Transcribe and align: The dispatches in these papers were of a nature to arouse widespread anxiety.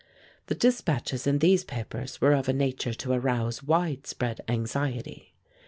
The 0.47 0.55
dispatches 0.55 1.27
in 1.27 1.37
these 1.37 1.63
papers 1.63 2.19
were 2.19 2.33
of 2.33 2.49
a 2.49 2.53
nature 2.53 2.95
to 2.95 3.11
arouse 3.13 3.61
widespread 3.61 4.41
anxiety. 4.47 5.35